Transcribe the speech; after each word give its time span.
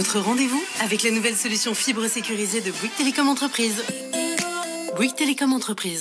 Votre 0.00 0.18
rendez-vous 0.18 0.64
avec 0.80 1.02
la 1.02 1.10
nouvelle 1.10 1.36
solution 1.36 1.74
fibre 1.74 2.06
sécurisée 2.06 2.62
de 2.62 2.70
Bouygues 2.70 2.96
Télécom 2.96 3.28
Entreprise. 3.28 3.84
Bouygues 4.96 5.14
Télécom 5.14 5.52
Entreprise. 5.52 6.00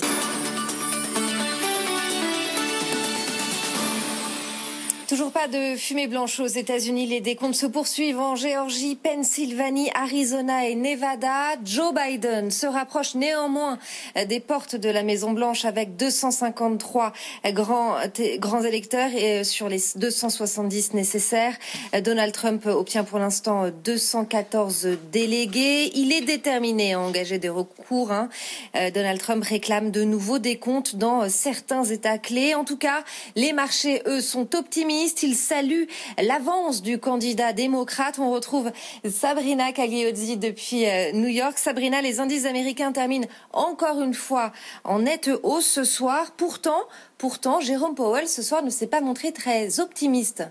Pas 5.40 5.48
de 5.48 5.78
fumée 5.78 6.08
blanche 6.08 6.42
aux 6.42 6.48
États-Unis. 6.48 7.06
Les 7.06 7.22
décomptes 7.22 7.56
se 7.56 7.66
poursuivent 7.66 8.20
en 8.20 8.36
Géorgie, 8.36 8.98
Pennsylvanie, 8.98 9.90
Arizona 9.96 10.68
et 10.68 10.76
Nevada. 10.76 11.56
Joe 11.64 11.94
Biden 11.94 12.52
se 12.52 12.66
rapproche 12.66 13.16
néanmoins 13.16 13.80
des 14.28 14.42
portes 14.42 14.76
de 14.76 14.90
la 14.90 15.02
Maison 15.02 15.32
Blanche 15.32 15.64
avec 15.64 15.96
253 15.96 17.14
grands, 17.54 17.96
grands 18.38 18.64
électeurs 18.64 19.12
et 19.16 19.46
sur 19.46 19.70
les 19.70 19.82
270 19.96 20.94
nécessaires. 20.94 21.56
Donald 22.04 22.34
Trump 22.34 22.66
obtient 22.66 23.06
pour 23.06 23.20
l'instant 23.20 23.70
214 23.86 24.90
délégués. 25.14 25.92
Il 25.96 26.12
est 26.12 26.26
déterminé 26.26 26.96
à 26.96 27.00
engager 27.00 27.40
des 27.40 27.50
recours. 27.50 28.12
Hein. 28.12 28.28
Donald 28.74 29.22
Trump 29.22 29.46
réclame 29.46 29.92
de 29.92 30.04
nouveaux 30.04 30.40
décomptes 30.40 30.98
dans 30.98 31.30
certains 31.30 31.86
États 31.86 32.18
clés. 32.18 32.56
En 32.56 32.66
tout 32.66 32.78
cas, 32.78 33.06
les 33.38 33.54
marchés, 33.54 34.02
eux, 34.06 34.20
sont 34.20 34.54
optimistes 34.56 35.29
il 35.30 35.36
salue 35.36 35.84
l'avance 36.22 36.82
du 36.82 36.98
candidat 36.98 37.54
démocrate. 37.54 38.18
On 38.18 38.32
retrouve 38.32 38.72
Sabrina 39.08 39.72
Cagliozzi 39.72 40.38
depuis 40.38 40.88
euh, 40.88 41.12
New 41.12 41.28
York. 41.28 41.58
Sabrina, 41.58 42.02
les 42.02 42.20
indices 42.20 42.46
américains 42.46 42.92
terminent 42.92 43.28
encore 43.54 44.02
une 44.02 44.16
fois 44.16 44.52
en 44.84 45.00
nette 45.00 45.30
hausse 45.44 45.68
ce 45.68 45.84
soir. 45.84 46.32
Pourtant, 46.36 46.82
pourtant, 47.18 47.60
Jérôme 47.60 47.94
Powell 47.94 48.28
ce 48.28 48.42
soir 48.42 48.64
ne 48.64 48.72
s'est 48.72 48.88
pas 48.88 49.02
montré 49.02 49.32
très 49.32 49.80
optimiste. 49.80 50.44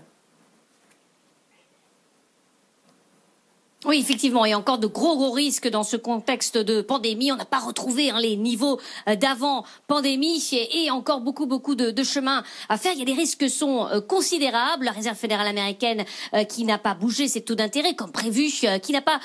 Oui, 3.85 3.97
effectivement, 3.97 4.43
il 4.43 4.49
y 4.49 4.53
a 4.53 4.57
encore 4.57 4.77
de 4.77 4.87
gros 4.87 5.15
gros 5.15 5.31
risques 5.31 5.69
dans 5.69 5.83
ce 5.83 5.95
contexte 5.95 6.57
de 6.57 6.81
pandémie. 6.81 7.31
On 7.31 7.37
n'a 7.37 7.45
pas 7.45 7.59
retrouvé 7.59 8.09
hein, 8.09 8.19
les 8.19 8.35
niveaux 8.35 8.77
euh, 9.07 9.15
d'avant 9.15 9.63
pandémie 9.87 10.45
et, 10.73 10.91
encore 10.91 11.21
beaucoup 11.21 11.45
beaucoup 11.45 11.75
de, 11.75 12.03
chemin 12.03 12.43
à 12.67 12.77
faire. 12.77 12.91
Il 12.91 12.99
y 12.99 13.03
a 13.03 13.05
des 13.05 13.13
risques 13.13 13.39
qui 13.39 13.49
sont 13.49 13.87
euh, 13.87 14.01
considérables. 14.01 14.83
La 14.83 14.91
Réserve 14.91 15.15
fédérale 15.15 15.47
américaine 15.47 16.03
euh, 16.33 16.43
qui 16.43 16.65
n'a 16.65 16.77
pas 16.77 16.93
bougé 16.93 17.29
ses 17.29 17.39
taux 17.39 17.55
d'intérêt 17.55 17.93
comme 17.93 18.11
prévu, 18.11 18.49
qui 18.81 18.91
n'a 18.91 19.01
pas 19.01 19.21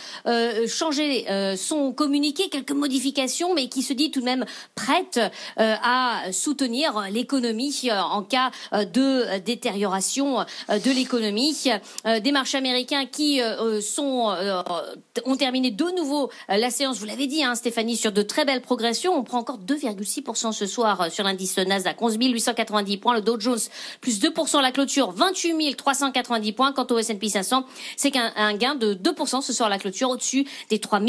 changé 0.68 1.26
son 1.56 1.92
communiqué, 1.92 2.48
quelques 2.48 2.72
modifications, 2.72 3.54
mais 3.54 3.68
qui 3.68 3.82
se 3.82 3.92
dit 3.92 4.10
tout 4.10 4.20
de 4.20 4.24
même 4.24 4.44
prête 4.74 5.20
à 5.56 6.22
soutenir 6.32 7.06
l'économie 7.10 7.88
en 7.90 8.22
cas 8.22 8.50
de 8.72 9.38
détérioration 9.38 10.44
de 10.68 10.90
l'économie. 10.90 11.70
des 12.04 12.32
marchés 12.32 12.58
américains 12.58 13.06
qui 13.06 13.40
sont 13.80 14.34
euh, 14.44 14.62
ont 15.24 15.36
terminé 15.36 15.70
de 15.70 15.84
nouveau 15.96 16.30
euh, 16.50 16.56
la 16.56 16.70
séance, 16.70 16.98
vous 16.98 17.06
l'avez 17.06 17.26
dit 17.26 17.42
hein, 17.42 17.54
Stéphanie, 17.54 17.96
sur 17.96 18.12
de 18.12 18.22
très 18.22 18.44
belles 18.44 18.60
progressions. 18.60 19.16
On 19.16 19.22
prend 19.22 19.38
encore 19.38 19.58
2,6% 19.58 20.52
ce 20.52 20.66
soir 20.66 21.00
euh, 21.00 21.10
sur 21.10 21.24
l'indice 21.24 21.58
Nasdaq, 21.58 22.00
11 22.00 22.16
890 22.20 22.96
points. 22.98 23.14
Le 23.14 23.20
Dow 23.20 23.38
Jones, 23.40 23.58
plus 24.00 24.20
2% 24.20 24.58
à 24.58 24.62
la 24.62 24.72
clôture, 24.72 25.12
28 25.12 25.76
390 25.76 26.52
points. 26.52 26.72
Quant 26.72 26.86
au 26.90 26.98
S&P 26.98 27.28
500, 27.28 27.64
c'est 27.96 28.10
qu'un 28.10 28.54
gain 28.54 28.74
de 28.74 28.94
2% 28.94 29.40
ce 29.40 29.52
soir 29.52 29.68
à 29.68 29.70
la 29.70 29.78
clôture, 29.78 30.10
au-dessus 30.10 30.46
des 30.70 30.78
3 30.78 31.00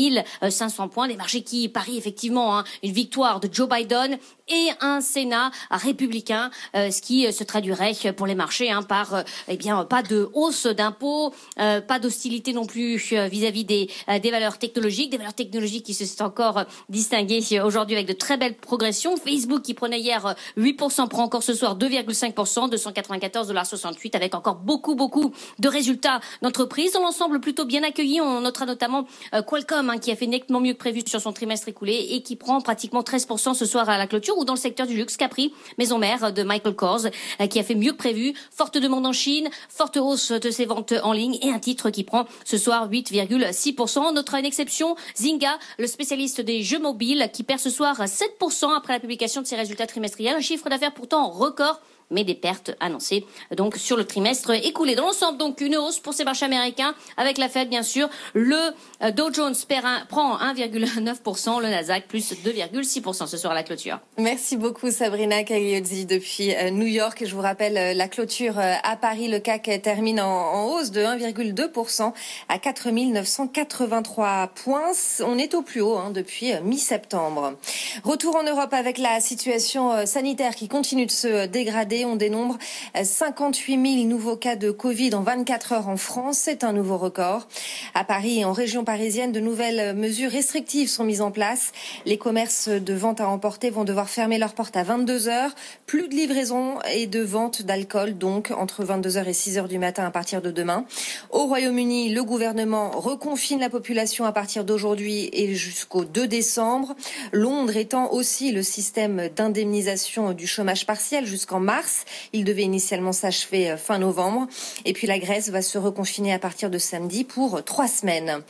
500 0.49 0.89
points. 0.89 1.08
Des 1.08 1.16
marchés 1.16 1.42
qui 1.42 1.70
parient 1.70 1.97
effectivement 1.97 2.58
hein, 2.58 2.64
une 2.83 2.92
victoire 2.92 3.39
de 3.39 3.49
Joe 3.52 3.67
Biden 3.70 4.17
et 4.47 4.70
un 4.80 5.02
Sénat 5.02 5.52
républicain, 5.72 6.52
ce 6.73 7.02
qui 7.02 7.31
se 7.33 7.44
traduirait 7.44 7.94
pour 8.16 8.27
les 8.27 8.36
marchés 8.36 8.72
hein, 8.72 8.83
par 8.83 9.23
eh 9.47 9.58
bien 9.58 9.83
pas 9.86 10.03
de 10.03 10.30
hausse 10.33 10.67
d'impôts, 10.67 11.33
pas 11.55 11.99
d'hostilité 11.99 12.53
non 12.53 12.66
plus 12.66 12.99
vis-à-vis 13.27 13.65
des, 13.65 13.89
euh, 14.09 14.19
des 14.19 14.31
valeurs 14.31 14.57
technologiques, 14.57 15.09
des 15.09 15.17
valeurs 15.17 15.33
technologiques 15.33 15.85
qui 15.85 15.93
se 15.93 16.05
sont 16.05 16.23
encore 16.23 16.63
distinguées 16.89 17.41
aujourd'hui 17.61 17.95
avec 17.95 18.07
de 18.07 18.13
très 18.13 18.37
belles 18.37 18.55
progressions. 18.55 19.17
Facebook 19.17 19.61
qui 19.61 19.73
prenait 19.73 19.99
hier 19.99 20.36
8% 20.58 21.03
euh, 21.03 21.08
prend 21.08 21.23
encore 21.23 21.43
ce 21.43 21.53
soir 21.53 21.77
2,5%, 21.77 22.71
294,68 22.71 24.15
avec 24.15 24.35
encore 24.35 24.55
beaucoup 24.55 24.95
beaucoup 24.95 25.33
de 25.59 25.67
résultats 25.67 26.19
d'entreprise. 26.41 26.93
Dans 26.93 27.02
l'ensemble 27.02 27.39
plutôt 27.39 27.65
bien 27.65 27.83
accueilli, 27.83 28.21
on 28.21 28.41
notera 28.41 28.65
notamment 28.65 29.08
euh, 29.33 29.41
Qualcomm 29.41 29.89
hein, 29.89 29.97
qui 29.97 30.11
a 30.11 30.15
fait 30.15 30.27
nettement 30.27 30.59
mieux 30.59 30.73
que 30.73 30.80
prévu 30.80 31.02
sur 31.05 31.21
son 31.21 31.33
trimestre 31.33 31.67
écoulé 31.67 32.08
et 32.11 32.21
qui 32.21 32.35
prend 32.35 32.61
pratiquement 32.61 33.02
13% 33.02 33.53
ce 33.53 33.65
soir 33.65 33.89
à 33.89 33.97
la 33.97 34.08
clôture 34.08 34.37
ou 34.37 34.45
dans 34.45 34.53
le 34.53 34.59
secteur 34.59 34.87
du 34.87 34.95
luxe 34.95 35.17
Capri, 35.17 35.53
maison 35.77 35.97
mère 35.97 36.31
de 36.33 36.43
Michael 36.43 36.75
Kors 36.75 37.08
qui 37.49 37.59
a 37.59 37.64
fait 37.64 37.75
mieux 37.75 37.91
que 37.91 37.97
prévu. 37.97 38.33
Forte 38.52 38.77
demande 38.77 39.05
en 39.05 39.14
Chine, 39.14 39.49
forte 39.69 39.97
hausse 39.97 40.31
de 40.31 40.49
ses 40.52 40.65
ventes 40.65 40.93
en 41.03 41.14
ligne 41.14 41.37
et 41.41 41.52
un 41.52 41.59
titre 41.59 41.89
qui 41.89 42.03
prend 42.03 42.25
ce 42.43 42.58
soir 42.58 42.89
8 42.89 43.09
8,6%. 43.23 43.99
On 43.99 44.11
notera 44.11 44.39
une 44.39 44.45
exception, 44.45 44.95
Zynga, 45.15 45.58
le 45.77 45.87
spécialiste 45.87 46.42
des 46.42 46.61
jeux 46.61 46.80
mobiles, 46.80 47.30
qui 47.33 47.43
perd 47.43 47.59
ce 47.59 47.70
soir 47.70 47.99
7% 48.02 48.76
après 48.76 48.93
la 48.93 48.99
publication 48.99 49.42
de 49.42 49.48
ses 49.48 49.55
résultats 49.55 49.87
trimestriels. 49.87 50.36
Un 50.36 50.42
chiffre 50.42 50.70
d'affaires 50.70 50.93
pourtant 50.93 51.30
record 51.30 51.80
mais 52.11 52.23
des 52.23 52.36
pertes 52.36 52.76
annoncées 52.80 53.26
donc 53.55 53.76
sur 53.77 53.98
le 53.98 54.05
trimestre 54.05 54.52
écoulé. 54.52 54.95
Dans 54.95 55.05
l'ensemble, 55.05 55.38
donc 55.38 55.61
une 55.61 55.76
hausse 55.77 55.99
pour 55.99 56.14
ces 56.14 56.23
marchés 56.23 56.45
américains 56.45 56.93
avec 57.17 57.38
la 57.38 57.49
Fed 57.49 57.70
bien 57.70 57.83
sûr. 57.83 58.10
Le 58.33 58.55
euh, 59.02 59.11
Dow 59.11 59.33
Jones 59.33 59.55
perd 59.67 59.86
un, 59.86 60.05
prend 60.08 60.38
1,9%, 60.38 61.61
le 61.61 61.70
Nasdaq 61.70 62.08
plus 62.08 62.33
2,6% 62.33 63.27
ce 63.27 63.48
à 63.48 63.54
la 63.54 63.64
clôture. 63.64 63.99
Merci 64.17 64.58
beaucoup 64.58 64.92
Sabrina 64.92 65.44
Cagliozzi 65.44 66.05
depuis 66.05 66.54
euh, 66.55 66.70
New 66.70 66.88
York. 66.88 67.23
Je 67.26 67.33
vous 67.36 67.42
rappelle 67.42 67.77
euh, 67.77 67.94
la 67.94 68.08
clôture 68.08 68.58
à 68.58 68.95
Paris. 68.95 69.27
Le 69.27 69.39
CAC 69.39 69.82
termine 69.82 70.20
en, 70.20 70.65
hausse 70.65 70.92
de 70.92 71.02
1,2% 71.02 72.14
à 72.49 72.60
4 72.60 72.89
983 72.89 74.52
points. 74.55 74.92
On 75.21 75.38
est 75.38 75.54
au 75.54 75.61
plus 75.61 75.82
haut 75.82 75.98
hein, 75.98 76.11
depuis 76.11 76.54
mi-septembre. 76.64 77.54
Retour 78.04 78.36
en 78.36 78.44
Europe 78.44 78.73
avec 78.73 78.98
la 78.98 79.20
situation 79.20 80.05
sanitaire 80.05 80.55
qui 80.55 80.67
continue 80.67 81.05
de 81.05 81.11
se 81.11 81.45
dégrader 81.48 81.95
on 82.04 82.17
dénombre 82.17 82.58
58 83.02 83.95
000 84.00 84.08
nouveaux 84.08 84.36
cas 84.36 84.58
de 84.58 84.72
Covid 84.72 85.14
en 85.14 85.22
24 85.22 85.72
heures 85.72 85.88
en 85.88 85.98
France. 85.98 86.39
C'est 86.39 86.66
un 86.66 86.73
nouveau 86.73 86.98
record. 86.98 87.48
À 87.94 88.04
Paris 88.04 88.39
et 88.39 88.45
en 88.45 88.52
région 88.52 88.83
parisienne, 88.83 89.32
de 89.32 89.39
nouvelles 89.39 89.95
mesures 89.95 90.32
restrictives 90.32 90.89
sont 90.89 91.06
mises 91.06 91.22
en 91.22 91.32
place. 91.32 91.72
Les 92.06 92.17
commerces 92.17 92.67
de 92.67 92.94
vente 92.94 93.22
à 93.22 93.30
emporter 93.30 93.70
vont 93.70 93.83
devoir 93.83 94.10
fermer 94.10 94.38
leurs 94.38 94.54
portes 94.54 94.76
à 94.76 94.83
22 94.83 95.30
heures. 95.30 95.52
Plus 95.86 96.10
de 96.10 96.16
livraison 96.16 96.80
et 96.92 97.08
de 97.08 97.22
vente 97.22 97.61
d'alcool, 97.61 98.17
donc 98.17 98.52
entre 98.52 98.83
22 98.83 99.17
heures 99.17 99.27
et 99.27 99.33
6 99.33 99.58
heures 99.60 99.67
du 99.67 99.77
matin 99.77 100.06
à 100.06 100.12
partir 100.12 100.42
de 100.42 100.52
demain. 100.52 100.86
Au 101.30 101.45
Royaume-Uni, 101.45 102.10
le 102.10 102.23
gouvernement 102.23 102.89
reconfine 102.92 103.60
la 103.60 103.70
population 103.70 104.26
à 104.26 104.32
partir 104.32 104.66
d'aujourd'hui 104.66 105.30
et 105.32 105.54
jusqu'au 105.54 106.04
2 106.04 106.27
décembre. 106.27 106.95
Londres 107.32 107.77
étend 107.77 108.12
aussi 108.12 108.52
le 108.52 108.64
système 108.64 109.30
d'indemnisation 109.36 110.33
du 110.33 110.48
chômage 110.48 110.86
partiel 110.86 111.26
jusqu'en 111.26 111.60
mars. 111.60 111.84
Il 112.33 112.43
devait 112.43 112.63
initialement 112.63 113.13
s'achever 113.13 113.71
euh, 113.71 113.77
fin 113.77 113.99
novembre. 113.99 114.47
Et 114.85 114.93
puis 114.93 115.07
la 115.07 115.19
Grèce 115.19 115.49
va 115.49 115.61
se 115.61 115.77
reconfiner 115.77 116.33
à 116.33 116.39
partir 116.39 116.69
de 116.69 116.77
samedi 116.77 117.23
pour 117.23 117.63
trois 117.63 117.87
semaines. 117.87 118.41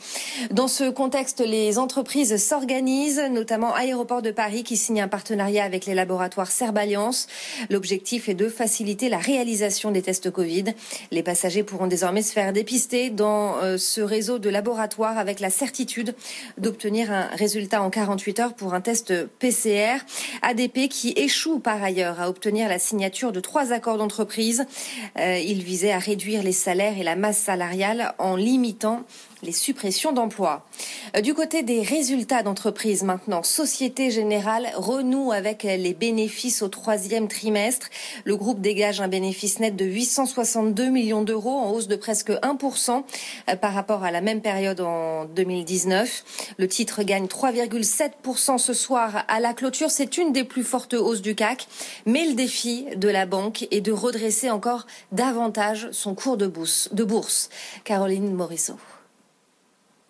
Dans 0.50 0.68
ce 0.68 0.90
contexte, 0.90 1.40
les 1.40 1.78
entreprises 1.78 2.36
s'organisent, 2.36 3.22
notamment 3.30 3.74
Aéroport 3.74 4.22
de 4.22 4.30
Paris 4.30 4.64
qui 4.64 4.76
signe 4.76 5.00
un 5.00 5.08
partenariat 5.08 5.64
avec 5.64 5.86
les 5.86 5.94
laboratoires 5.94 6.50
Serballiance. 6.50 7.26
L'objectif 7.70 8.28
est 8.28 8.34
de 8.34 8.48
faciliter 8.48 9.08
la 9.08 9.18
réalisation 9.18 9.90
des 9.90 10.02
tests 10.02 10.30
Covid. 10.30 10.64
Les 11.10 11.22
passagers 11.22 11.62
pourront 11.62 11.86
désormais 11.86 12.22
se 12.22 12.32
faire 12.32 12.52
dépister 12.52 13.10
dans 13.10 13.56
euh, 13.58 13.76
ce 13.78 14.00
réseau 14.00 14.38
de 14.38 14.48
laboratoires 14.48 15.18
avec 15.18 15.40
la 15.40 15.50
certitude 15.50 16.14
d'obtenir 16.58 17.10
un 17.12 17.28
résultat 17.34 17.82
en 17.82 17.90
48 17.90 18.40
heures 18.40 18.54
pour 18.54 18.74
un 18.74 18.80
test 18.80 19.12
PCR. 19.38 19.98
ADP 20.42 20.88
qui 20.88 21.12
échoue 21.16 21.58
par 21.58 21.82
ailleurs 21.82 22.20
à 22.20 22.28
obtenir 22.28 22.68
la 22.68 22.78
signature 22.78 23.25
de 23.32 23.40
trois 23.40 23.72
accords 23.72 23.98
d'entreprise. 23.98 24.66
Euh, 25.18 25.38
il 25.38 25.62
visait 25.62 25.92
à 25.92 25.98
réduire 25.98 26.42
les 26.42 26.52
salaires 26.52 26.98
et 26.98 27.02
la 27.02 27.16
masse 27.16 27.38
salariale 27.38 28.14
en 28.18 28.36
limitant 28.36 29.02
les 29.42 29.52
suppressions 29.52 30.12
d'emplois. 30.12 30.66
Euh, 31.16 31.20
du 31.20 31.34
côté 31.34 31.62
des 31.62 31.82
résultats 31.82 32.42
d'entreprise 32.42 33.02
maintenant, 33.02 33.42
Société 33.42 34.10
Générale 34.10 34.68
renoue 34.76 35.32
avec 35.32 35.62
les 35.64 35.94
bénéfices 35.94 36.62
au 36.62 36.68
troisième 36.68 37.28
trimestre. 37.28 37.88
Le 38.24 38.36
groupe 38.36 38.60
dégage 38.60 39.00
un 39.00 39.08
bénéfice 39.08 39.58
net 39.58 39.76
de 39.76 39.84
862 39.84 40.88
millions 40.88 41.22
d'euros 41.22 41.58
en 41.58 41.70
hausse 41.70 41.88
de 41.88 41.96
presque 41.96 42.30
1% 42.30 43.02
euh, 43.48 43.56
par 43.56 43.74
rapport 43.74 44.04
à 44.04 44.10
la 44.10 44.20
même 44.20 44.40
période 44.40 44.80
en 44.80 45.26
2019. 45.26 46.54
Le 46.56 46.68
titre 46.68 47.02
gagne 47.02 47.26
3,7% 47.26 48.58
ce 48.58 48.74
soir 48.74 49.24
à 49.28 49.40
la 49.40 49.54
clôture. 49.54 49.90
C'est 49.90 50.18
une 50.18 50.32
des 50.32 50.44
plus 50.44 50.64
fortes 50.64 50.94
hausses 50.94 51.22
du 51.22 51.34
CAC. 51.34 51.68
Mais 52.06 52.26
le 52.26 52.34
défi 52.34 52.86
de 52.96 53.08
la 53.08 53.26
banque 53.26 53.66
est 53.70 53.80
de 53.80 53.92
redresser 53.92 54.50
encore 54.50 54.86
davantage 55.12 55.88
son 55.92 56.14
cours 56.14 56.36
de 56.36 56.46
bourse. 56.46 56.88
De 56.92 57.04
bourse. 57.04 57.50
Caroline 57.84 58.32
Morisseau. 58.32 58.76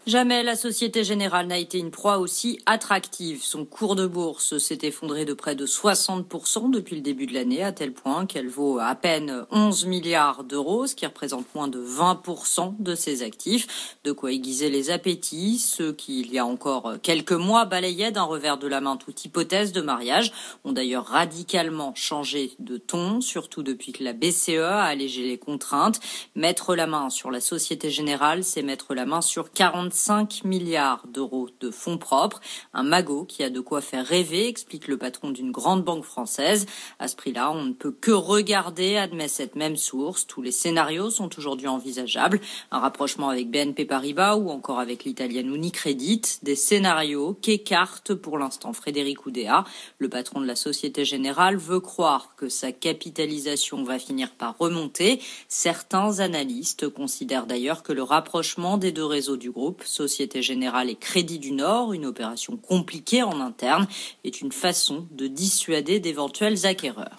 Jamais 0.06 0.44
la 0.44 0.54
Société 0.54 1.02
Générale 1.02 1.48
n'a 1.48 1.58
été 1.58 1.78
une 1.78 1.90
proie 1.90 2.18
aussi 2.18 2.60
attractive. 2.64 3.42
Son 3.42 3.64
cours 3.64 3.96
de 3.96 4.06
bourse 4.06 4.56
s'est 4.58 4.78
effondré 4.82 5.24
de 5.24 5.34
près 5.34 5.56
de 5.56 5.66
60% 5.66 6.70
depuis 6.70 6.94
le 6.94 7.02
début 7.02 7.26
de 7.26 7.34
l'année, 7.34 7.64
à 7.64 7.72
tel 7.72 7.92
point 7.92 8.24
qu'elle 8.24 8.46
vaut 8.46 8.78
à 8.78 8.94
peine 8.94 9.46
11 9.50 9.86
milliards 9.86 10.44
d'euros, 10.44 10.86
ce 10.86 10.94
qui 10.94 11.06
représente 11.06 11.52
moins 11.56 11.66
de 11.66 11.84
20% 11.84 12.76
de 12.78 12.94
ses 12.94 13.24
actifs. 13.24 13.96
De 14.04 14.12
quoi 14.12 14.30
aiguiser 14.30 14.70
les 14.70 14.92
appétits, 14.92 15.58
ceux 15.58 15.92
qui, 15.92 16.20
il 16.20 16.32
y 16.32 16.38
a 16.38 16.46
encore 16.46 16.94
quelques 17.02 17.32
mois, 17.32 17.64
balayaient 17.64 18.12
d'un 18.12 18.22
revers 18.22 18.58
de 18.58 18.68
la 18.68 18.80
main 18.80 18.96
toute 18.96 19.24
hypothèse 19.24 19.72
de 19.72 19.80
mariage, 19.80 20.32
ont 20.64 20.70
d'ailleurs 20.70 21.06
radicalement 21.06 21.92
changé 21.96 22.52
de 22.60 22.76
ton, 22.76 23.20
surtout 23.20 23.64
depuis 23.64 23.90
que 23.90 24.04
la 24.04 24.12
BCE 24.12 24.50
a 24.50 24.84
allégé 24.84 25.24
les 25.24 25.38
contraintes. 25.38 25.98
Mettre 26.36 26.76
la 26.76 26.86
main 26.86 27.10
sur 27.10 27.32
la 27.32 27.40
Société 27.40 27.90
Générale, 27.90 28.44
c'est 28.44 28.62
mettre 28.62 28.94
la 28.94 29.04
main 29.04 29.20
sur 29.20 29.50
40 29.50 29.95
5 29.96 30.44
milliards 30.44 31.06
d'euros 31.08 31.48
de 31.60 31.70
fonds 31.70 31.98
propres. 31.98 32.40
Un 32.74 32.82
magot 32.82 33.24
qui 33.24 33.42
a 33.42 33.50
de 33.50 33.60
quoi 33.60 33.80
faire 33.80 34.06
rêver, 34.06 34.46
explique 34.46 34.88
le 34.88 34.98
patron 34.98 35.30
d'une 35.30 35.50
grande 35.50 35.82
banque 35.82 36.04
française. 36.04 36.66
À 36.98 37.08
ce 37.08 37.16
prix-là, 37.16 37.50
on 37.50 37.64
ne 37.64 37.72
peut 37.72 37.90
que 37.92 38.10
regarder, 38.10 38.96
admet 38.96 39.28
cette 39.28 39.56
même 39.56 39.76
source. 39.76 40.26
Tous 40.26 40.42
les 40.42 40.52
scénarios 40.52 41.10
sont 41.10 41.30
aujourd'hui 41.38 41.66
envisageables. 41.66 42.40
Un 42.70 42.78
rapprochement 42.78 43.30
avec 43.30 43.50
BNP 43.50 43.86
Paribas 43.86 44.36
ou 44.36 44.50
encore 44.50 44.78
avec 44.78 45.04
l'italienne 45.04 45.54
Unicredit. 45.54 46.22
Des 46.42 46.56
scénarios 46.56 47.38
qu'écarte 47.40 48.14
pour 48.14 48.38
l'instant 48.38 48.72
Frédéric 48.72 49.26
Oudéa. 49.26 49.64
Le 49.98 50.08
patron 50.08 50.40
de 50.40 50.46
la 50.46 50.56
Société 50.56 51.04
Générale 51.04 51.56
veut 51.56 51.80
croire 51.80 52.34
que 52.36 52.48
sa 52.48 52.72
capitalisation 52.72 53.82
va 53.82 53.98
finir 53.98 54.32
par 54.32 54.58
remonter. 54.58 55.20
Certains 55.48 56.20
analystes 56.20 56.88
considèrent 56.88 57.46
d'ailleurs 57.46 57.82
que 57.82 57.92
le 57.92 58.02
rapprochement 58.02 58.76
des 58.76 58.92
deux 58.92 59.04
réseaux 59.04 59.36
du 59.36 59.50
groupe 59.50 59.82
Société 59.88 60.42
Générale 60.42 60.90
et 60.90 60.94
Crédit 60.94 61.38
du 61.38 61.52
Nord, 61.52 61.92
une 61.92 62.06
opération 62.06 62.56
compliquée 62.56 63.22
en 63.22 63.40
interne, 63.40 63.86
est 64.24 64.40
une 64.40 64.52
façon 64.52 65.06
de 65.12 65.26
dissuader 65.26 66.00
d'éventuels 66.00 66.66
acquéreurs. 66.66 67.16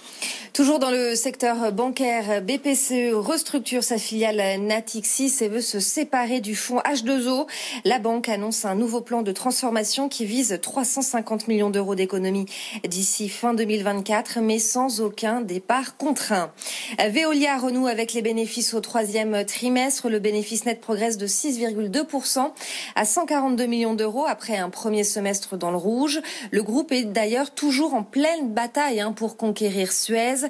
Toujours 0.53 0.79
dans 0.79 0.91
le 0.91 1.15
secteur 1.15 1.71
bancaire, 1.71 2.41
BPCE 2.41 3.13
restructure 3.13 3.83
sa 3.83 3.97
filiale 3.97 4.59
Natixis 4.61 5.35
et 5.41 5.49
veut 5.49 5.61
se 5.61 5.79
séparer 5.79 6.39
du 6.39 6.55
fonds 6.55 6.79
H2O. 6.79 7.47
La 7.85 7.99
banque 7.99 8.29
annonce 8.29 8.65
un 8.65 8.75
nouveau 8.75 9.01
plan 9.01 9.21
de 9.21 9.31
transformation 9.31 10.09
qui 10.09 10.25
vise 10.25 10.59
350 10.61 11.47
millions 11.47 11.69
d'euros 11.69 11.95
d'économies 11.95 12.47
d'ici 12.87 13.29
fin 13.29 13.53
2024, 13.53 14.39
mais 14.41 14.59
sans 14.59 15.01
aucun 15.01 15.41
départ 15.41 15.97
contraint. 15.97 16.51
Veolia 16.99 17.57
renoue 17.57 17.87
avec 17.87 18.13
les 18.13 18.21
bénéfices 18.21 18.73
au 18.73 18.81
troisième 18.81 19.45
trimestre. 19.45 20.09
Le 20.09 20.19
bénéfice 20.19 20.65
net 20.65 20.81
progresse 20.81 21.17
de 21.17 21.27
6,2% 21.27 22.51
à 22.95 23.05
142 23.05 23.65
millions 23.65 23.93
d'euros 23.93 24.25
après 24.25 24.57
un 24.57 24.69
premier 24.69 25.03
semestre 25.03 25.57
dans 25.57 25.71
le 25.71 25.77
rouge. 25.77 26.21
Le 26.51 26.63
groupe 26.63 26.91
est 26.91 27.05
d'ailleurs 27.05 27.51
toujours 27.51 27.93
en 27.93 28.03
pleine 28.03 28.53
bataille 28.53 28.99
hein, 28.99 29.11
pour 29.11 29.37
conquérir 29.37 29.91
Suez. 29.91 30.49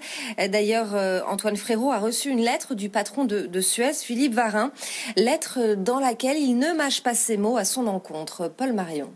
D'ailleurs, 0.50 0.96
euh, 0.96 1.22
Antoine 1.28 1.58
Frérot 1.58 1.92
a 1.92 2.00
reçu 2.00 2.30
une 2.30 2.42
lettre 2.42 2.76
du 2.76 2.90
patron 2.90 3.26
de, 3.26 3.62
Suez, 3.62 3.94
Philippe 3.94 4.34
Varin, 4.34 4.72
lettre 5.16 5.76
dans 5.76 6.00
laquelle 6.00 6.38
il 6.38 6.58
ne 6.58 6.74
mâche 6.74 7.02
pas 7.02 7.16
ses 7.16 7.38
mots 7.38 7.58
à 7.58 7.66
son 7.66 7.88
encontre. 7.88 8.52
Paul 8.56 8.74
Marion. 8.74 9.12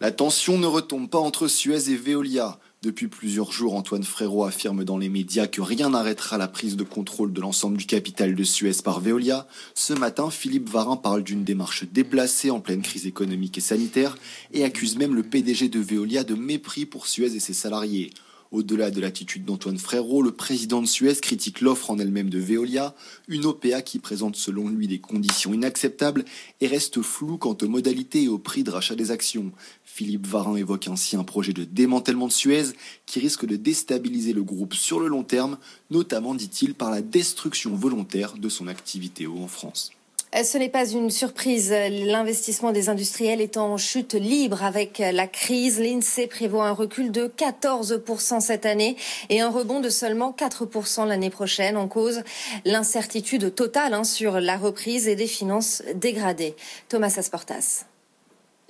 La 0.00 0.10
tension 0.10 0.58
ne 0.58 0.66
retombe 0.66 1.10
pas 1.10 1.18
entre 1.18 1.46
Suez 1.46 1.90
et 1.90 1.96
Veolia. 1.96 2.58
Depuis 2.82 3.08
plusieurs 3.08 3.52
jours, 3.52 3.74
Antoine 3.74 4.04
Frérot 4.04 4.44
affirme 4.44 4.84
dans 4.84 4.96
les 4.96 5.10
médias 5.10 5.46
que 5.46 5.60
rien 5.60 5.90
n'arrêtera 5.90 6.38
la 6.38 6.48
prise 6.48 6.78
de 6.78 6.82
contrôle 6.82 7.30
de 7.30 7.42
l'ensemble 7.42 7.76
du 7.76 7.84
capital 7.84 8.34
de 8.34 8.42
Suez 8.42 8.80
par 8.82 9.00
Veolia. 9.00 9.46
Ce 9.74 9.92
matin, 9.92 10.30
Philippe 10.30 10.70
Varin 10.70 10.96
parle 10.96 11.22
d'une 11.22 11.44
démarche 11.44 11.84
déplacée 11.84 12.50
en 12.50 12.60
pleine 12.60 12.80
crise 12.80 13.06
économique 13.06 13.58
et 13.58 13.60
sanitaire 13.60 14.16
et 14.54 14.64
accuse 14.64 14.96
même 14.96 15.14
le 15.14 15.22
PDG 15.22 15.68
de 15.68 15.78
Veolia 15.78 16.24
de 16.24 16.34
mépris 16.34 16.86
pour 16.86 17.06
Suez 17.06 17.36
et 17.36 17.40
ses 17.40 17.52
salariés. 17.52 18.14
Au-delà 18.52 18.90
de 18.90 19.00
l'attitude 19.00 19.44
d'Antoine 19.44 19.78
Frérot, 19.78 20.22
le 20.22 20.32
président 20.32 20.82
de 20.82 20.86
Suez 20.86 21.14
critique 21.14 21.60
l'offre 21.60 21.88
en 21.92 22.00
elle-même 22.00 22.30
de 22.30 22.40
Veolia, 22.40 22.96
une 23.28 23.46
OPA 23.46 23.80
qui 23.82 24.00
présente 24.00 24.34
selon 24.34 24.68
lui 24.68 24.88
des 24.88 24.98
conditions 24.98 25.54
inacceptables 25.54 26.24
et 26.60 26.66
reste 26.66 27.00
floue 27.00 27.38
quant 27.38 27.56
aux 27.62 27.68
modalités 27.68 28.24
et 28.24 28.28
au 28.28 28.38
prix 28.38 28.64
de 28.64 28.72
rachat 28.72 28.96
des 28.96 29.12
actions. 29.12 29.52
Philippe 29.84 30.26
Varin 30.26 30.56
évoque 30.56 30.88
ainsi 30.88 31.14
un 31.14 31.22
projet 31.22 31.52
de 31.52 31.62
démantèlement 31.62 32.26
de 32.26 32.32
Suez 32.32 32.72
qui 33.06 33.20
risque 33.20 33.46
de 33.46 33.54
déstabiliser 33.54 34.32
le 34.32 34.42
groupe 34.42 34.74
sur 34.74 34.98
le 34.98 35.06
long 35.06 35.22
terme, 35.22 35.56
notamment, 35.90 36.34
dit-il, 36.34 36.74
par 36.74 36.90
la 36.90 37.02
destruction 37.02 37.76
volontaire 37.76 38.36
de 38.36 38.48
son 38.48 38.66
activité 38.66 39.28
en 39.28 39.46
France. 39.46 39.92
Euh, 40.36 40.44
ce 40.44 40.58
n'est 40.58 40.68
pas 40.68 40.88
une 40.88 41.10
surprise. 41.10 41.72
L'investissement 41.72 42.72
des 42.72 42.88
industriels 42.88 43.40
est 43.40 43.56
en 43.56 43.76
chute 43.76 44.14
libre 44.14 44.62
avec 44.62 44.98
la 44.98 45.26
crise. 45.26 45.80
L'INSEE 45.80 46.26
prévoit 46.28 46.66
un 46.66 46.72
recul 46.72 47.10
de 47.10 47.26
14% 47.26 48.40
cette 48.40 48.66
année 48.66 48.96
et 49.28 49.40
un 49.40 49.50
rebond 49.50 49.80
de 49.80 49.88
seulement 49.88 50.34
4% 50.36 51.06
l'année 51.06 51.30
prochaine. 51.30 51.76
En 51.76 51.88
cause, 51.88 52.22
l'incertitude 52.64 53.54
totale 53.54 53.94
hein, 53.94 54.04
sur 54.04 54.40
la 54.40 54.56
reprise 54.56 55.08
et 55.08 55.16
des 55.16 55.26
finances 55.26 55.82
dégradées. 55.94 56.54
Thomas 56.88 57.14
Asportas. 57.16 57.89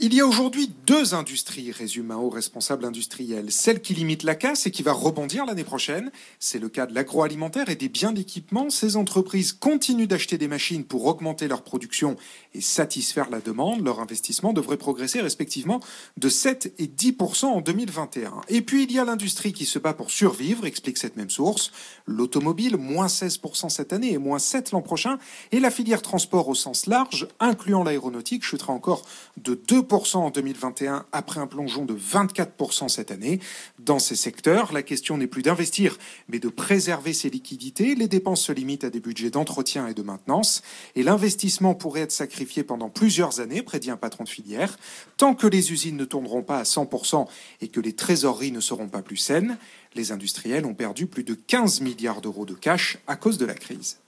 Il 0.02 0.14
y 0.14 0.20
a 0.23 0.26
aujourd'hui 0.26 0.73
deux 0.87 1.12
industries, 1.12 1.73
résume 1.73 2.11
un 2.11 2.17
haut 2.17 2.31
responsable 2.31 2.87
industriel. 2.87 3.52
Celle 3.52 3.82
qui 3.82 3.93
limite 3.93 4.23
la 4.23 4.35
casse 4.35 4.67
et 4.67 4.70
qui 4.70 4.82
va 4.82 4.94
rebondir 4.94 5.44
l'année 5.44 5.62
prochaine. 5.62 6.11
C'est 6.38 6.58
le 6.58 6.70
cas 6.70 6.87
de 6.87 6.94
l'agroalimentaire 6.94 7.69
et 7.69 7.76
des 7.76 7.91
biens 7.91 8.12
d'équipement. 8.12 8.70
Ces 8.70 8.97
entreprises 8.97 9.52
continuent 9.52 10.06
d'acheter 10.06 10.38
des 10.38 10.49
machines 10.49 10.85
pour 10.85 11.05
augmenter 11.05 11.49
leur 11.49 11.61
production 11.61 12.17
et 12.55 12.62
satisfaire 12.62 13.29
la 13.29 13.41
demande. 13.41 13.85
Leur 13.85 14.00
investissement 14.00 14.55
devrait 14.55 14.79
progresser 14.79 15.20
respectivement 15.20 15.81
de 16.17 16.31
7 16.31 16.73
et 16.79 16.87
10 16.87 17.17
en 17.43 17.61
2021. 17.61 18.41
Et 18.49 18.62
puis 18.62 18.85
il 18.85 18.93
y 18.93 18.99
a 18.99 19.05
l'industrie 19.05 19.53
qui 19.53 19.67
se 19.67 19.79
bat 19.79 19.93
pour 19.93 20.11
survivre, 20.11 20.64
explique 20.64 20.96
cette 20.96 21.19
même 21.19 21.29
source. 21.29 21.73
L'automobile, 22.06 22.79
moins 22.79 23.08
16 23.08 23.38
cette 23.69 23.93
année 23.93 24.12
et 24.12 24.19
moins 24.19 24.38
7 24.38 24.70
l'an 24.70 24.81
prochain. 24.81 25.19
Et 25.53 25.61
la 25.61 25.70
filière 25.70 26.00
transport 26.00 26.49
au 26.49 26.55
sens 26.55 26.87
large, 26.87 27.29
incluant 27.38 27.85
l'aéronautique, 27.85 28.44
chutera 28.44 28.73
encore 28.73 29.03
de 29.37 29.61
2 29.69 29.90
en 29.93 30.31
2021 30.31 31.05
après 31.11 31.41
un 31.41 31.49
plongeon 31.49 31.85
de 31.85 31.95
24% 31.95 32.89
cette 32.89 33.11
année. 33.11 33.41
Dans 33.81 33.99
ces 33.99 34.15
secteurs, 34.15 34.73
la 34.73 34.83
question 34.83 35.17
n'est 35.17 35.27
plus 35.27 35.43
d'investir, 35.43 35.99
mais 36.29 36.39
de 36.39 36.49
préserver 36.49 37.13
ses 37.13 37.29
liquidités. 37.29 37.97
Les 37.97 38.07
dépenses 38.07 38.43
se 38.43 38.53
limitent 38.53 38.85
à 38.85 38.91
des 38.91 39.01
budgets 39.01 39.31
d'entretien 39.31 39.89
et 39.89 39.95
de 39.95 40.03
maintenance, 40.03 40.63
et 40.95 41.03
l'investissement 41.03 41.75
pourrait 41.75 42.03
être 42.03 42.13
sacrifié 42.13 42.63
pendant 42.63 42.89
plusieurs 42.89 43.41
années, 43.41 43.63
prédit 43.63 43.91
un 43.91 43.97
patron 43.97 44.25
de 44.25 44.29
filière, 44.29 44.79
tant 45.17 45.35
que 45.35 45.49
les 45.49 45.73
usines 45.73 45.97
ne 45.97 46.05
tourneront 46.05 46.43
pas 46.43 46.59
à 46.59 46.63
100% 46.63 47.27
et 47.61 47.69
que 47.69 47.81
les 47.81 47.95
trésoreries 47.95 48.53
ne 48.53 48.61
seront 48.61 48.89
pas 48.89 49.03
plus 49.03 49.17
saines. 49.17 49.59
Les 49.95 50.13
industriels 50.13 50.67
ont 50.67 50.75
perdu 50.75 51.07
plus 51.07 51.25
de 51.25 51.35
15 51.35 51.81
milliards 51.81 52.21
d'euros 52.21 52.47
de 52.47 52.55
cash 52.55 52.99
à 53.09 53.17
cause 53.17 53.39
de 53.39 53.47
la 53.47 53.55
crise. 53.55 53.99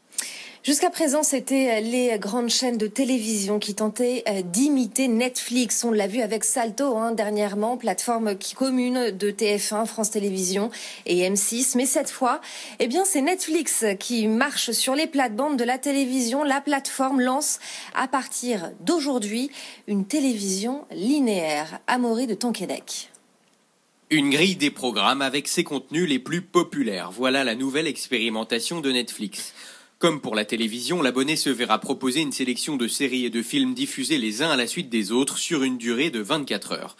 Jusqu'à 0.64 0.90
présent, 0.90 1.24
c'était 1.24 1.72
euh, 1.72 1.80
les 1.80 2.16
grandes 2.20 2.48
chaînes 2.48 2.78
de 2.78 2.86
télévision 2.86 3.58
qui 3.58 3.74
tentaient 3.74 4.22
euh, 4.28 4.42
d'imiter 4.42 5.08
Netflix. 5.08 5.82
On 5.82 5.90
l'a 5.90 6.06
vu 6.06 6.20
avec 6.20 6.44
Salto 6.44 6.96
hein, 6.96 7.10
dernièrement, 7.10 7.76
plateforme 7.76 8.36
commune 8.54 9.10
de 9.10 9.30
TF1, 9.32 9.86
France 9.86 10.12
Télévisions 10.12 10.70
et 11.04 11.28
M6. 11.28 11.72
Mais 11.76 11.84
cette 11.84 12.10
fois, 12.10 12.40
eh 12.78 12.86
bien, 12.86 13.04
c'est 13.04 13.22
Netflix 13.22 13.84
qui 13.98 14.28
marche 14.28 14.70
sur 14.70 14.94
les 14.94 15.08
plates-bandes 15.08 15.56
de 15.56 15.64
la 15.64 15.78
télévision. 15.78 16.44
La 16.44 16.60
plateforme 16.60 17.20
lance 17.20 17.58
à 17.96 18.06
partir 18.06 18.70
d'aujourd'hui 18.78 19.50
une 19.88 20.06
télévision 20.06 20.84
linéaire. 20.92 21.80
Amaury 21.88 22.28
de 22.28 22.34
Tonquédec. 22.34 23.10
Une 24.10 24.30
grille 24.30 24.56
des 24.56 24.70
programmes 24.70 25.22
avec 25.22 25.48
ses 25.48 25.64
contenus 25.64 26.08
les 26.08 26.20
plus 26.20 26.42
populaires. 26.42 27.10
Voilà 27.10 27.42
la 27.42 27.56
nouvelle 27.56 27.88
expérimentation 27.88 28.80
de 28.80 28.92
Netflix. 28.92 29.54
Comme 30.02 30.20
pour 30.20 30.34
la 30.34 30.44
télévision, 30.44 31.00
l'abonné 31.00 31.36
se 31.36 31.48
verra 31.48 31.78
proposer 31.78 32.22
une 32.22 32.32
sélection 32.32 32.76
de 32.76 32.88
séries 32.88 33.24
et 33.24 33.30
de 33.30 33.40
films 33.40 33.72
diffusés 33.72 34.18
les 34.18 34.42
uns 34.42 34.50
à 34.50 34.56
la 34.56 34.66
suite 34.66 34.88
des 34.88 35.12
autres 35.12 35.38
sur 35.38 35.62
une 35.62 35.78
durée 35.78 36.10
de 36.10 36.18
24 36.18 36.72
heures. 36.72 36.96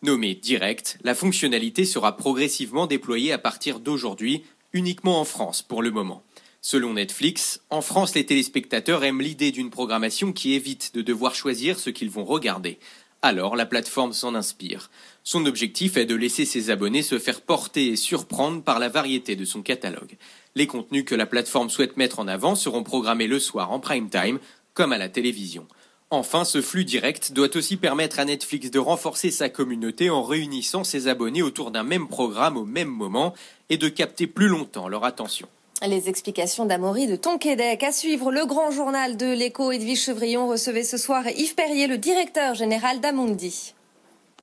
Nommée 0.00 0.34
Direct, 0.34 0.96
la 1.04 1.14
fonctionnalité 1.14 1.84
sera 1.84 2.16
progressivement 2.16 2.86
déployée 2.86 3.30
à 3.30 3.36
partir 3.36 3.78
d'aujourd'hui, 3.78 4.42
uniquement 4.72 5.20
en 5.20 5.26
France 5.26 5.60
pour 5.60 5.82
le 5.82 5.90
moment. 5.90 6.22
Selon 6.62 6.94
Netflix, 6.94 7.60
en 7.68 7.82
France, 7.82 8.14
les 8.14 8.24
téléspectateurs 8.24 9.04
aiment 9.04 9.20
l'idée 9.20 9.52
d'une 9.52 9.68
programmation 9.68 10.32
qui 10.32 10.54
évite 10.54 10.94
de 10.94 11.02
devoir 11.02 11.34
choisir 11.34 11.78
ce 11.78 11.90
qu'ils 11.90 12.08
vont 12.08 12.24
regarder. 12.24 12.78
Alors 13.20 13.56
la 13.56 13.66
plateforme 13.66 14.14
s'en 14.14 14.34
inspire. 14.34 14.90
Son 15.24 15.44
objectif 15.44 15.96
est 15.96 16.06
de 16.06 16.14
laisser 16.14 16.46
ses 16.46 16.70
abonnés 16.70 17.02
se 17.02 17.18
faire 17.18 17.40
porter 17.40 17.88
et 17.88 17.96
surprendre 17.96 18.62
par 18.62 18.78
la 18.78 18.88
variété 18.88 19.36
de 19.36 19.44
son 19.44 19.60
catalogue. 19.62 20.16
Les 20.56 20.66
contenus 20.66 21.04
que 21.04 21.14
la 21.14 21.26
plateforme 21.26 21.68
souhaite 21.68 21.98
mettre 21.98 22.18
en 22.18 22.26
avant 22.26 22.54
seront 22.54 22.82
programmés 22.82 23.26
le 23.26 23.38
soir 23.38 23.70
en 23.70 23.78
prime 23.78 24.08
time, 24.08 24.38
comme 24.72 24.92
à 24.92 24.98
la 24.98 25.10
télévision. 25.10 25.66
Enfin, 26.10 26.46
ce 26.46 26.62
flux 26.62 26.86
direct 26.86 27.32
doit 27.32 27.54
aussi 27.56 27.76
permettre 27.76 28.20
à 28.20 28.24
Netflix 28.24 28.70
de 28.70 28.78
renforcer 28.78 29.30
sa 29.30 29.50
communauté 29.50 30.08
en 30.08 30.22
réunissant 30.22 30.82
ses 30.82 31.08
abonnés 31.08 31.42
autour 31.42 31.72
d'un 31.72 31.82
même 31.82 32.08
programme 32.08 32.56
au 32.56 32.64
même 32.64 32.88
moment 32.88 33.34
et 33.68 33.76
de 33.76 33.88
capter 33.88 34.26
plus 34.26 34.48
longtemps 34.48 34.88
leur 34.88 35.04
attention. 35.04 35.46
Les 35.86 36.08
explications 36.08 36.64
d'Amaury 36.64 37.06
de 37.06 37.16
Tonquédec. 37.16 37.82
À 37.82 37.92
suivre, 37.92 38.32
le 38.32 38.46
grand 38.46 38.70
journal 38.70 39.18
de 39.18 39.26
l'écho. 39.26 39.72
Edwige 39.72 40.04
Chevrillon 40.04 40.48
recevait 40.48 40.84
ce 40.84 40.96
soir 40.96 41.28
Yves 41.28 41.54
Perrier, 41.54 41.86
le 41.86 41.98
directeur 41.98 42.54
général 42.54 43.00
d'Amundi. 43.00 43.74